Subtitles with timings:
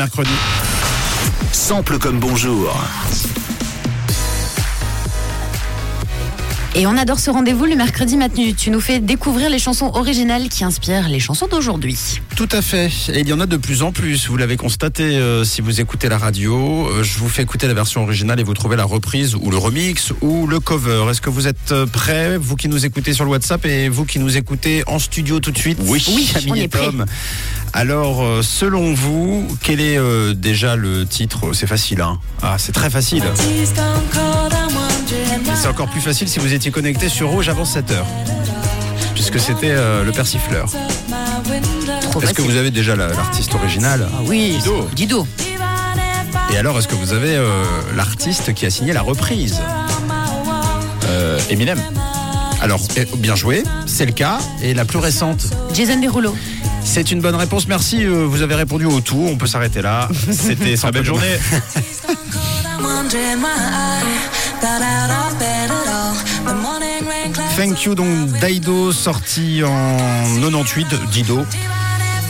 [0.00, 0.30] mercredi.
[1.50, 2.72] Sample comme bonjour.
[6.78, 8.52] Et on adore ce rendez-vous le mercredi matin.
[8.56, 11.98] Tu nous fais découvrir les chansons originales qui inspirent les chansons d'aujourd'hui.
[12.36, 12.86] Tout à fait.
[13.12, 14.28] Et il y en a de plus en plus.
[14.28, 16.86] Vous l'avez constaté euh, si vous écoutez la radio.
[16.86, 19.56] Euh, je vous fais écouter la version originale et vous trouvez la reprise ou le
[19.56, 21.04] remix ou le cover.
[21.10, 24.04] Est-ce que vous êtes euh, prêts, vous qui nous écoutez sur le WhatsApp et vous
[24.04, 25.80] qui nous écoutez en studio tout de suite?
[25.82, 26.04] Oui.
[26.14, 26.90] Oui, Camille on et est prêts.
[27.72, 31.52] Alors, euh, selon vous, quel est euh, déjà le titre?
[31.54, 33.24] C'est facile, hein Ah, c'est très facile.
[35.68, 38.06] Encore plus facile si vous étiez connecté sur Rouge avant 7 heures.
[39.14, 40.66] Puisque c'était euh, le persifleur.
[42.22, 44.88] Est-ce que vous avez déjà la- l'artiste original Ah oui, Dido.
[44.94, 45.26] Dido.
[46.52, 47.62] Et alors, est-ce que vous avez euh,
[47.96, 49.60] l'artiste qui a signé la reprise
[51.08, 51.78] Euh, Eminem?
[52.60, 54.38] Alors, eh, bien joué, c'est le cas.
[54.62, 55.44] Et la plus récente,
[55.74, 56.34] Jason Derulo.
[56.82, 57.68] c'est une bonne réponse.
[57.68, 59.28] Merci, euh, vous avez répondu au tout.
[59.30, 60.08] On peut s'arrêter là.
[60.32, 61.38] C'était sans belle journée.
[67.58, 71.44] Thank you, donc Daido sorti en 98, Dido.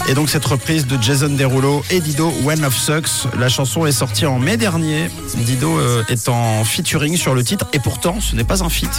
[0.07, 3.31] Et donc cette reprise de Jason Derulo et Dido, One of Sucks.
[3.39, 5.11] La chanson est sortie en mai dernier.
[5.37, 8.91] Dido euh, est en featuring sur le titre et pourtant ce n'est pas un feat.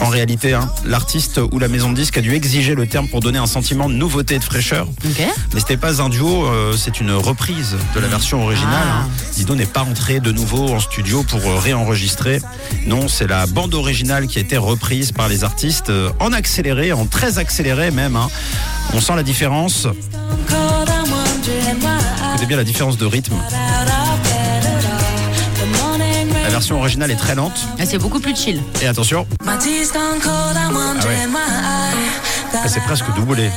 [0.00, 0.70] En réalité, hein.
[0.84, 3.88] l'artiste ou la maison de disque a dû exiger le terme pour donner un sentiment
[3.88, 4.86] de nouveauté et de fraîcheur.
[5.52, 8.86] Mais c'était pas un duo, euh, c'est une reprise de la version originale.
[8.86, 9.02] Ah.
[9.02, 9.08] hein.
[9.34, 12.40] Dido n'est pas rentré de nouveau en studio pour euh, réenregistrer.
[12.86, 17.06] Non, c'est la bande originale qui a été reprise par les artistes en accéléré, en
[17.06, 18.14] très accéléré même.
[18.14, 18.28] hein.
[18.94, 19.88] On sent la différence.
[22.30, 23.34] Écoutez bien la différence de rythme.
[26.44, 27.66] La version originale est très lente.
[27.78, 28.62] Ah, C'est beaucoup plus chill.
[28.80, 29.26] Et attention,
[32.54, 33.50] Ah c'est presque doublé.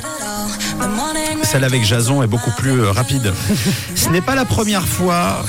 [1.43, 3.33] Celle avec Jason est beaucoup plus euh, rapide.
[3.95, 5.45] Ce n'est pas la première fois.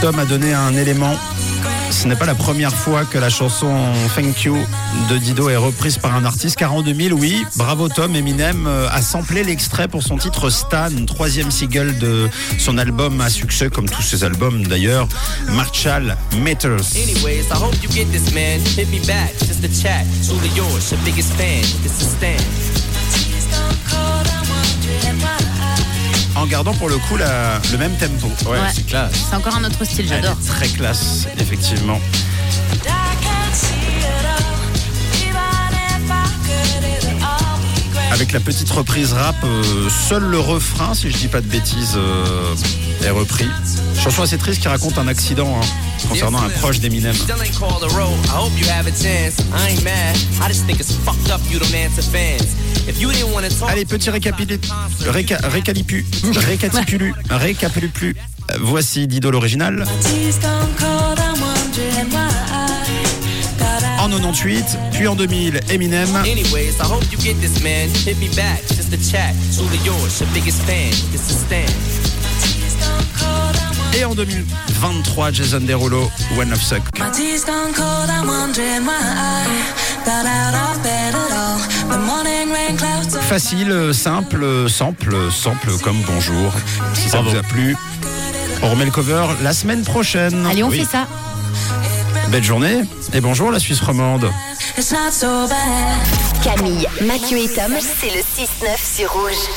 [0.00, 1.14] Tom a donné un élément.
[1.90, 3.72] Ce n'est pas la première fois que la chanson
[4.14, 4.56] Thank You
[5.10, 8.88] de Dido est reprise par un artiste, car en 2000, oui, bravo Tom, Eminem euh,
[8.90, 13.88] a samplé l'extrait pour son titre Stan, troisième single de son album à succès, comme
[13.88, 15.08] tous ses albums d'ailleurs,
[15.52, 16.94] Marshall Matters.
[16.96, 18.60] Anyways, I hope you get this, man.
[26.54, 28.28] Gardant pour le coup la- le même tempo.
[28.48, 28.58] Ouais, Ouais.
[28.72, 29.10] c'est classe.
[29.28, 30.36] C'est encore un autre style, j'adore.
[30.46, 31.98] très classe, effectivement.
[38.14, 41.94] Avec la petite reprise rap, euh, seul le refrain, si je dis pas de bêtises,
[41.96, 42.54] euh,
[43.04, 43.48] est repris.
[44.00, 45.66] Chanson assez triste qui raconte un accident hein,
[46.08, 47.12] concernant un proche d'Eminem.
[47.12, 48.14] Still ain't called a roll.
[48.26, 49.40] I hope you have a chance.
[49.52, 50.16] I ain't mad.
[50.40, 52.54] I just think it's fucked up you don't answer fans.
[52.86, 53.70] If you didn't want to talk.
[53.70, 54.60] Allez, petit récapitulu,
[55.08, 58.14] réca, récalipu, récapitulu, récapitulu.
[58.60, 59.84] Voici Dido l'original
[64.20, 66.08] 98, puis en 2000 Eminem.
[73.96, 76.82] Et en 2023, Jason Derulo, One of Suck.
[83.28, 86.52] Facile, euh, simple, euh, simple, simple comme bonjour.
[86.94, 87.76] Si ça vous a plu,
[88.62, 90.46] on remet le cover la semaine prochaine.
[90.46, 91.06] Allez, on fait ça.
[92.30, 94.30] Belle journée et bonjour la Suisse romande.
[96.42, 99.48] Camille, Mathieu et Tom, c'est le 6-9 sur Rouge.